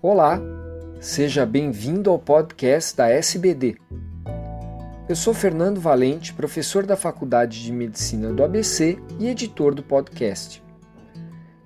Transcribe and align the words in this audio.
Olá, 0.00 0.40
seja 1.00 1.44
bem-vindo 1.44 2.08
ao 2.08 2.20
podcast 2.20 2.96
da 2.96 3.08
SBD. 3.08 3.74
Eu 5.08 5.16
sou 5.16 5.34
Fernando 5.34 5.80
Valente, 5.80 6.32
professor 6.32 6.86
da 6.86 6.94
Faculdade 6.94 7.64
de 7.64 7.72
Medicina 7.72 8.32
do 8.32 8.44
ABC 8.44 8.96
e 9.18 9.26
editor 9.26 9.74
do 9.74 9.82
podcast. 9.82 10.62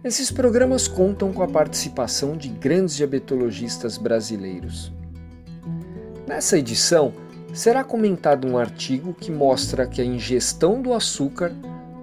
Esses 0.03 0.31
programas 0.31 0.88
contam 0.88 1.31
com 1.31 1.42
a 1.42 1.47
participação 1.47 2.35
de 2.35 2.49
grandes 2.49 2.97
diabetologistas 2.97 3.99
brasileiros. 3.99 4.90
Nessa 6.26 6.56
edição, 6.56 7.12
será 7.53 7.85
comentado 7.85 8.49
um 8.49 8.56
artigo 8.56 9.12
que 9.12 9.30
mostra 9.30 9.87
que 9.87 10.01
a 10.01 10.06
ingestão 10.06 10.80
do 10.80 10.94
açúcar 10.94 11.53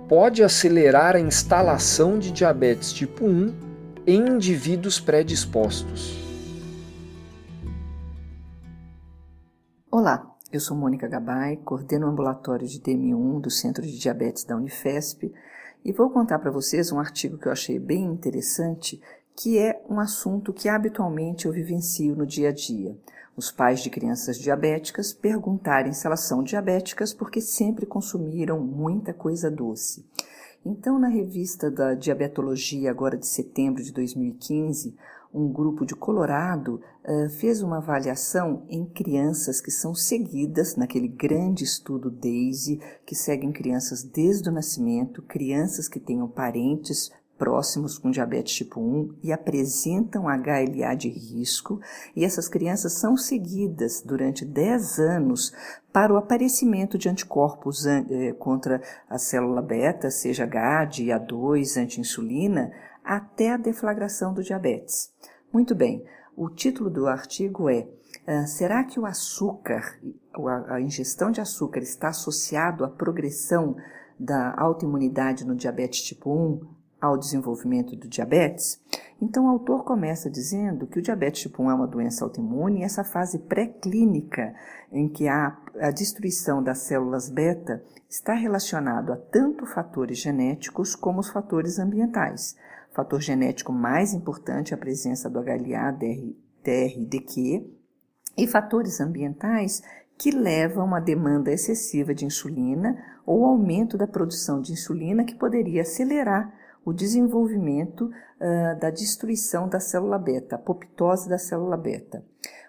pode 0.08 0.44
acelerar 0.44 1.16
a 1.16 1.20
instalação 1.20 2.20
de 2.20 2.30
diabetes 2.30 2.94
tipo 2.94 3.26
1 3.26 3.48
em 3.48 3.69
indivíduos 4.10 5.00
predispostos. 5.00 6.18
Olá, 9.92 10.36
eu 10.52 10.60
sou 10.60 10.76
Mônica 10.76 11.08
Gabay, 11.08 11.58
coordeno 11.58 12.08
o 12.08 12.10
ambulatório 12.10 12.68
de 12.68 12.80
DM1 12.80 13.40
do 13.40 13.52
Centro 13.52 13.84
de 13.84 14.00
Diabetes 14.00 14.44
da 14.44 14.56
Unifesp 14.56 15.32
e 15.86 15.92
vou 15.92 16.10
contar 16.10 16.40
para 16.40 16.50
vocês 16.50 16.92
um 16.92 17.00
artigo 17.00 17.38
que 17.38 17.48
eu 17.48 17.52
achei 17.52 17.78
bem 17.78 18.04
interessante, 18.04 19.00
que 19.36 19.60
é 19.60 19.80
um 19.88 20.00
assunto 20.00 20.52
que 20.52 20.68
habitualmente 20.68 21.46
eu 21.46 21.52
vivencio 21.52 22.16
no 22.16 22.26
dia 22.26 22.50
a 22.50 22.52
dia 22.52 22.98
os 23.40 23.52
pais 23.52 23.82
de 23.82 23.90
crianças 23.90 24.38
diabéticas 24.38 25.14
perguntarem 25.14 25.94
se 25.94 26.06
elas 26.06 26.22
são 26.22 26.44
diabéticas 26.44 27.14
porque 27.14 27.40
sempre 27.40 27.86
consumiram 27.86 28.60
muita 28.60 29.14
coisa 29.14 29.50
doce. 29.50 30.06
Então, 30.66 31.00
na 31.00 31.08
revista 31.08 31.72
da 31.72 31.94
Diabetologia, 31.94 32.92
agora 32.92 33.18
de 33.18 33.26
setembro 33.26 33.82
de 33.82 33.94
2015, 33.94 34.96
um 35.34 35.48
grupo 35.48 35.86
de 35.86 35.96
Colorado 35.96 36.82
uh, 37.06 37.30
fez 37.30 37.62
uma 37.62 37.78
avaliação 37.78 38.64
em 38.68 38.86
crianças 38.86 39.62
que 39.62 39.72
são 39.72 39.94
seguidas 39.94 40.76
naquele 40.76 41.08
grande 41.08 41.64
estudo 41.64 42.10
DAISY, 42.10 42.80
que 43.06 43.16
seguem 43.16 43.52
crianças 43.52 44.04
desde 44.04 44.50
o 44.50 44.52
nascimento, 44.52 45.22
crianças 45.22 45.88
que 45.88 46.00
tenham 46.00 46.28
parentes 46.28 47.12
próximos 47.40 47.98
com 47.98 48.12
diabetes 48.12 48.54
tipo 48.54 48.82
1 48.82 49.16
e 49.24 49.32
apresentam 49.32 50.26
HLA 50.26 50.94
de 50.96 51.10
risco, 51.10 51.80
e 52.16 52.26
essas 52.26 52.50
crianças 52.50 53.00
são 53.00 53.16
seguidas 53.16 54.04
durante 54.06 54.46
10 54.46 55.00
anos 55.00 55.54
para 55.92 56.14
o 56.14 56.18
aparecimento 56.18 56.98
de 56.98 57.10
anticorpos 57.10 57.88
eh, 57.88 58.34
contra 58.38 58.82
a 59.10 59.18
célula 59.18 59.62
beta, 59.62 60.12
seja 60.12 60.46
GAD, 60.46 61.06
A2, 61.06 61.82
anti-insulina, 61.82 62.72
até 63.04 63.52
a 63.52 63.58
deflagração 63.58 64.34
do 64.34 64.44
diabetes. 64.44 65.12
Muito 65.52 65.74
bem, 65.74 66.06
o 66.38 66.50
título 66.50 66.90
do 66.90 67.08
artigo 67.08 67.70
é 67.70 67.88
ah, 68.28 68.46
Será 68.46 68.84
que 68.84 69.00
o 69.00 69.06
açúcar, 69.06 70.00
a 70.68 70.80
ingestão 70.80 71.32
de 71.32 71.42
açúcar 71.42 71.80
está 71.80 72.10
associado 72.10 72.84
à 72.84 72.90
progressão 72.90 73.76
da 74.20 74.54
autoimunidade 74.58 75.46
no 75.46 75.56
diabetes 75.56 76.02
tipo 76.02 76.32
1? 76.32 76.79
Ao 77.02 77.18
desenvolvimento 77.18 77.96
do 77.96 78.08
diabetes? 78.08 78.82
Então, 79.22 79.46
o 79.46 79.50
autor 79.50 79.84
começa 79.84 80.30
dizendo 80.30 80.88
que 80.88 81.00
o 81.00 81.02
diabetes 81.02 81.42
tipo 81.42 81.62
1 81.64 81.72
é 81.72 81.74
uma 81.74 81.88
doença 81.88 82.24
autoimune 82.24 82.80
e 82.80 82.84
essa 82.84 83.04
fase 83.04 83.40
pré-clínica, 83.40 84.56
em 84.92 85.10
que 85.10 85.28
há 85.28 85.58
a 85.80 85.92
destruição 85.92 86.64
das 86.64 86.80
células 86.80 87.30
beta, 87.30 87.84
está 88.10 88.34
relacionado 88.34 89.12
a 89.12 89.18
tanto 89.18 89.66
fatores 89.66 90.18
genéticos 90.20 90.96
como 90.96 91.20
os 91.20 91.30
fatores 91.30 91.80
ambientais. 91.80 92.56
O 92.92 92.96
fator 92.96 93.22
genético 93.22 93.74
mais 93.74 94.14
importante 94.14 94.74
é 94.74 94.76
a 94.76 94.80
presença 94.80 95.30
do 95.30 95.40
HLA, 95.40 95.92
DR, 95.92 96.36
DRDQ, 96.64 97.80
e 98.38 98.48
fatores 98.48 99.02
ambientais 99.02 99.82
que 100.18 100.32
levam 100.32 100.94
a 100.94 101.00
demanda 101.00 101.52
excessiva 101.52 102.14
de 102.14 102.26
insulina 102.26 102.98
ou 103.26 103.46
aumento 103.46 103.98
da 103.98 104.08
produção 104.08 104.62
de 104.62 104.74
insulina 104.74 105.24
que 105.24 105.36
poderia 105.36 105.82
acelerar 105.82 106.54
o 106.86 106.94
desenvolvimento 106.94 108.06
uh, 108.06 108.80
da 108.80 108.90
destruição 108.90 109.68
da 109.68 109.80
célula 109.80 110.18
beta, 110.18 110.56
apoptose 110.56 111.30
da 111.30 111.38
célula 111.38 111.78
beta. 111.78 112.24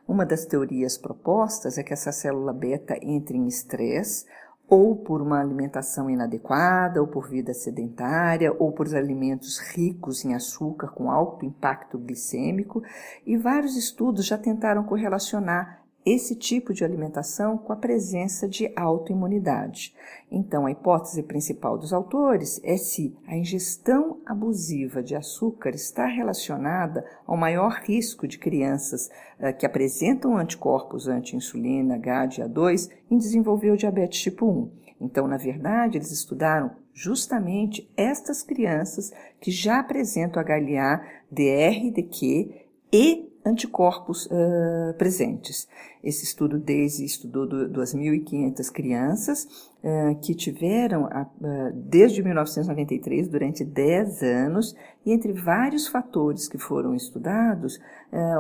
Uma 0.07 0.27
das 0.27 0.45
teorias 0.45 0.99
propostas 0.99 1.79
é 1.79 1.83
que 1.83 1.93
essa 1.93 2.11
célula 2.11 2.53
beta 2.53 2.97
entre 3.01 3.39
em 3.39 3.47
estresse 3.47 4.27
ou 4.71 4.95
por 4.95 5.21
uma 5.21 5.41
alimentação 5.41 6.09
inadequada, 6.09 7.01
ou 7.01 7.09
por 7.09 7.29
vida 7.29 7.53
sedentária, 7.53 8.55
ou 8.57 8.71
por 8.71 8.87
alimentos 8.95 9.59
ricos 9.59 10.25
em 10.25 10.33
açúcar 10.33 10.93
com 10.93 11.11
alto 11.11 11.45
impacto 11.45 11.99
glicêmico, 11.99 12.81
e 13.27 13.37
vários 13.37 13.77
estudos 13.77 14.25
já 14.25 14.39
tentaram 14.39 14.85
correlacionar 14.85 15.83
esse 16.05 16.35
tipo 16.35 16.73
de 16.73 16.85
alimentação 16.85 17.59
com 17.59 17.73
a 17.73 17.77
presença 17.77 18.49
de 18.49 18.73
autoimunidade. 18.75 19.95
Então, 20.31 20.67
a 20.67 20.71
hipótese 20.71 21.23
principal 21.23 21.77
dos 21.77 21.93
autores 21.93 22.61
é 22.65 22.77
se 22.77 23.17
a 23.27 23.37
ingestão 23.37 24.19
abusiva 24.25 25.03
de 25.03 25.15
açúcar 25.15 25.71
está 25.71 26.07
relacionada 26.07 27.05
ao 27.27 27.37
maior 27.37 27.81
risco 27.85 28.27
de 28.27 28.39
crianças 28.39 29.11
uh, 29.39 29.57
que 29.57 29.67
apresentam 29.67 30.37
anticorpos 30.37 31.07
anti-insulina, 31.07 31.99
GAD, 31.99 32.43
A2, 32.43 32.91
em 33.11 33.19
desenvolver 33.19 33.71
o 33.71 33.77
diabetes 33.77 34.21
tipo 34.21 34.47
1. 34.47 34.71
Então, 35.01 35.27
na 35.27 35.37
verdade, 35.37 35.97
eles 35.97 36.11
estudaram 36.11 36.71
justamente 36.93 37.91
estas 37.97 38.43
crianças 38.43 39.13
que 39.41 39.51
já 39.51 39.81
apresentam 39.81 40.43
HLA, 40.43 41.01
DR, 41.31 41.91
DQ 41.93 42.67
e 42.93 43.30
anticorpos 43.45 44.27
uh, 44.27 44.95
presentes. 44.99 45.69
Esse 46.03 46.25
estudo 46.25 46.59
DAISY 46.59 47.05
estudou 47.05 47.47
2.500 47.47 48.71
crianças 48.71 49.45
uh, 49.83 50.19
que 50.21 50.35
tiveram, 50.35 51.05
uh, 51.05 51.73
desde 51.75 52.23
1993, 52.23 53.29
durante 53.29 53.65
10 53.65 54.23
anos, 54.23 54.77
e 55.05 55.13
entre 55.13 55.33
vários 55.33 55.89
fatores 55.89 56.49
que 56.49 56.59
foram 56.59 56.95
estudados, 56.95 57.81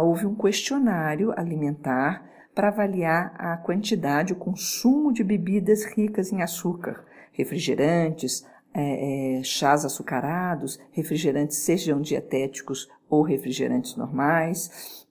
houve 0.03 0.27
um 0.27 0.35
questionário 0.35 1.33
alimentar 1.39 2.23
para 2.55 2.69
avaliar 2.69 3.33
a 3.39 3.57
quantidade, 3.57 4.33
o 4.33 4.37
consumo 4.37 5.13
de 5.13 5.23
bebidas 5.23 5.85
ricas 5.85 6.33
em 6.33 6.43
açúcar, 6.43 7.05
refrigerantes, 7.33 8.45
é, 8.73 9.39
é, 9.39 9.43
chás 9.43 9.85
açucarados, 9.85 10.79
refrigerantes 10.93 11.59
sejam 11.59 12.01
dietéticos 12.01 12.89
ou 13.09 13.23
refrigerantes 13.23 13.97
normais 13.97 15.07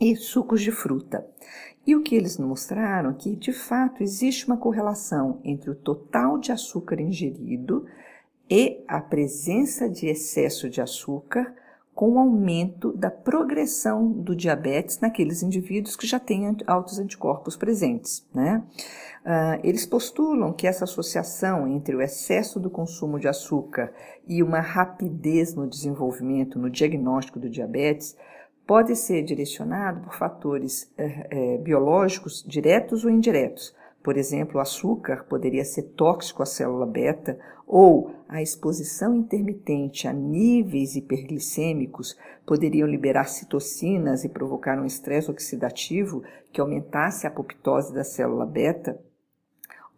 e 0.00 0.16
sucos 0.16 0.60
de 0.60 0.72
fruta. 0.72 1.26
E 1.86 1.94
o 1.94 2.02
que 2.02 2.14
eles 2.14 2.38
mostraram 2.38 3.10
é 3.10 3.14
que, 3.14 3.36
de 3.36 3.52
fato, 3.52 4.02
existe 4.02 4.46
uma 4.46 4.56
correlação 4.56 5.40
entre 5.44 5.70
o 5.70 5.74
total 5.74 6.38
de 6.38 6.50
açúcar 6.50 7.00
ingerido 7.00 7.86
e 8.48 8.82
a 8.88 9.00
presença 9.00 9.88
de 9.88 10.06
excesso 10.06 10.68
de 10.68 10.80
açúcar 10.80 11.54
com 12.04 12.12
o 12.12 12.18
aumento 12.18 12.92
da 12.92 13.10
progressão 13.10 14.12
do 14.12 14.36
diabetes 14.36 15.00
naqueles 15.00 15.42
indivíduos 15.42 15.96
que 15.96 16.06
já 16.06 16.20
têm 16.20 16.54
altos 16.66 16.98
anticorpos 16.98 17.56
presentes. 17.56 18.28
Né? 18.34 18.62
Uh, 19.24 19.58
eles 19.64 19.86
postulam 19.86 20.52
que 20.52 20.66
essa 20.66 20.84
associação 20.84 21.66
entre 21.66 21.96
o 21.96 22.02
excesso 22.02 22.60
do 22.60 22.68
consumo 22.68 23.18
de 23.18 23.26
açúcar 23.26 23.90
e 24.28 24.42
uma 24.42 24.60
rapidez 24.60 25.54
no 25.54 25.66
desenvolvimento, 25.66 26.58
no 26.58 26.68
diagnóstico 26.68 27.40
do 27.40 27.48
diabetes, 27.48 28.14
pode 28.66 28.94
ser 28.96 29.22
direcionado 29.22 30.00
por 30.00 30.14
fatores 30.14 30.92
eh, 30.98 31.26
eh, 31.30 31.58
biológicos 31.58 32.44
diretos 32.46 33.04
ou 33.04 33.10
indiretos, 33.10 33.74
por 34.04 34.18
exemplo, 34.18 34.58
o 34.58 34.60
açúcar 34.60 35.24
poderia 35.24 35.64
ser 35.64 35.84
tóxico 35.96 36.42
à 36.42 36.46
célula 36.46 36.84
beta 36.84 37.38
ou 37.66 38.14
a 38.28 38.42
exposição 38.42 39.14
intermitente 39.14 40.06
a 40.06 40.12
níveis 40.12 40.94
hiperglicêmicos 40.94 42.14
poderiam 42.44 42.86
liberar 42.86 43.24
citocinas 43.24 44.22
e 44.22 44.28
provocar 44.28 44.78
um 44.78 44.84
estresse 44.84 45.30
oxidativo 45.30 46.22
que 46.52 46.60
aumentasse 46.60 47.26
a 47.26 47.30
apoptose 47.30 47.94
da 47.94 48.04
célula 48.04 48.44
beta. 48.44 49.00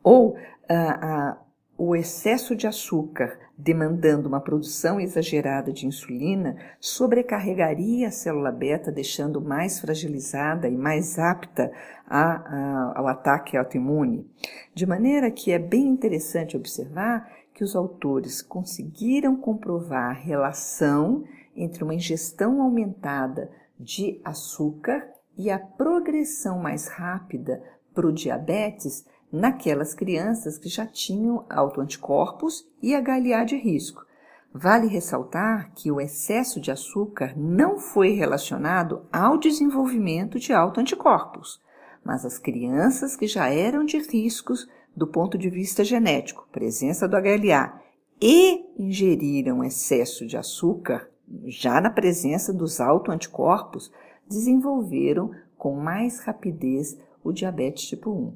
Ou 0.04 0.36
a, 0.68 1.32
a 1.32 1.38
o 1.78 1.94
excesso 1.94 2.56
de 2.56 2.66
açúcar, 2.66 3.38
demandando 3.56 4.28
uma 4.28 4.40
produção 4.40 4.98
exagerada 4.98 5.72
de 5.72 5.86
insulina, 5.86 6.56
sobrecarregaria 6.80 8.08
a 8.08 8.10
célula 8.10 8.50
beta, 8.50 8.90
deixando 8.90 9.40
mais 9.40 9.78
fragilizada 9.78 10.68
e 10.68 10.76
mais 10.76 11.18
apta 11.18 11.70
a, 12.06 12.20
a, 12.20 12.98
ao 12.98 13.06
ataque 13.06 13.56
autoimune. 13.56 14.26
De 14.74 14.86
maneira 14.86 15.30
que 15.30 15.52
é 15.52 15.58
bem 15.58 15.86
interessante 15.86 16.56
observar 16.56 17.30
que 17.52 17.64
os 17.64 17.76
autores 17.76 18.40
conseguiram 18.40 19.36
comprovar 19.36 20.10
a 20.10 20.18
relação 20.18 21.24
entre 21.54 21.84
uma 21.84 21.94
ingestão 21.94 22.60
aumentada 22.62 23.50
de 23.78 24.20
açúcar 24.24 25.08
e 25.36 25.50
a 25.50 25.58
progressão 25.58 26.58
mais 26.58 26.88
rápida 26.88 27.62
para 27.94 28.06
o 28.06 28.12
diabetes 28.12 29.06
naquelas 29.32 29.94
crianças 29.94 30.58
que 30.58 30.68
já 30.68 30.86
tinham 30.86 31.44
autoanticorpos 31.48 32.66
e 32.82 32.94
HLA 32.94 33.44
de 33.44 33.56
risco. 33.56 34.04
Vale 34.52 34.86
ressaltar 34.86 35.72
que 35.74 35.90
o 35.90 36.00
excesso 36.00 36.60
de 36.60 36.70
açúcar 36.70 37.34
não 37.36 37.78
foi 37.78 38.10
relacionado 38.14 39.06
ao 39.12 39.36
desenvolvimento 39.36 40.38
de 40.38 40.52
autoanticorpos, 40.52 41.60
mas 42.02 42.24
as 42.24 42.38
crianças 42.38 43.16
que 43.16 43.26
já 43.26 43.50
eram 43.50 43.84
de 43.84 43.98
riscos 43.98 44.66
do 44.96 45.06
ponto 45.06 45.36
de 45.36 45.50
vista 45.50 45.84
genético, 45.84 46.48
presença 46.50 47.06
do 47.06 47.16
HLA, 47.16 47.80
e 48.20 48.64
ingeriram 48.78 49.62
excesso 49.62 50.26
de 50.26 50.38
açúcar, 50.38 51.10
já 51.44 51.78
na 51.80 51.90
presença 51.90 52.50
dos 52.50 52.80
autoanticorpos, 52.80 53.92
desenvolveram 54.26 55.32
com 55.58 55.74
mais 55.76 56.20
rapidez 56.20 56.96
o 57.26 57.32
diabetes 57.32 57.86
tipo 57.86 58.10
1. 58.10 58.34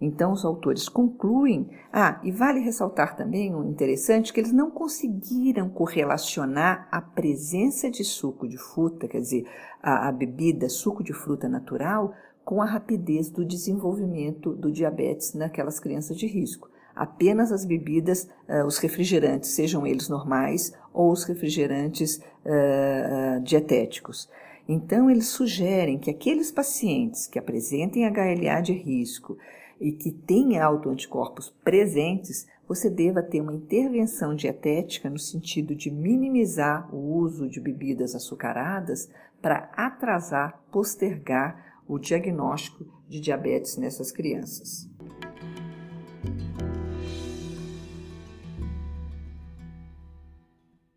Então, 0.00 0.32
os 0.32 0.44
autores 0.44 0.88
concluem. 0.88 1.70
Ah, 1.92 2.20
e 2.24 2.32
vale 2.32 2.58
ressaltar 2.58 3.14
também 3.14 3.54
um 3.54 3.64
interessante 3.64 4.32
que 4.32 4.40
eles 4.40 4.52
não 4.52 4.68
conseguiram 4.68 5.68
correlacionar 5.68 6.88
a 6.90 7.00
presença 7.00 7.88
de 7.88 8.02
suco 8.02 8.48
de 8.48 8.58
fruta, 8.58 9.06
quer 9.06 9.20
dizer, 9.20 9.46
a, 9.80 10.08
a 10.08 10.12
bebida 10.12 10.68
suco 10.68 11.04
de 11.04 11.12
fruta 11.12 11.48
natural, 11.48 12.12
com 12.44 12.60
a 12.60 12.64
rapidez 12.64 13.30
do 13.30 13.44
desenvolvimento 13.44 14.52
do 14.54 14.72
diabetes 14.72 15.34
naquelas 15.34 15.78
crianças 15.78 16.16
de 16.16 16.26
risco. 16.26 16.68
Apenas 16.94 17.52
as 17.52 17.64
bebidas, 17.64 18.28
uh, 18.48 18.66
os 18.66 18.78
refrigerantes, 18.78 19.50
sejam 19.50 19.86
eles 19.86 20.08
normais 20.08 20.72
ou 20.92 21.10
os 21.10 21.24
refrigerantes 21.24 22.16
uh, 22.16 23.38
uh, 23.38 23.40
dietéticos. 23.42 24.28
Então, 24.68 25.10
eles 25.10 25.28
sugerem 25.28 25.98
que 25.98 26.10
aqueles 26.10 26.50
pacientes 26.50 27.26
que 27.26 27.38
apresentem 27.38 28.06
HLA 28.06 28.60
de 28.60 28.72
risco 28.72 29.36
e 29.80 29.92
que 29.92 30.12
têm 30.12 30.58
autoanticorpos 30.58 31.50
presentes, 31.64 32.46
você 32.68 32.88
deva 32.88 33.22
ter 33.22 33.40
uma 33.40 33.52
intervenção 33.52 34.34
dietética 34.34 35.10
no 35.10 35.18
sentido 35.18 35.74
de 35.74 35.90
minimizar 35.90 36.94
o 36.94 37.16
uso 37.16 37.48
de 37.48 37.60
bebidas 37.60 38.14
açucaradas 38.14 39.10
para 39.40 39.70
atrasar, 39.76 40.62
postergar 40.70 41.82
o 41.88 41.98
diagnóstico 41.98 42.86
de 43.08 43.20
diabetes 43.20 43.76
nessas 43.76 44.12
crianças. 44.12 44.88